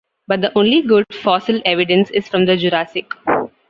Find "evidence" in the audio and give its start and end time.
1.63-2.09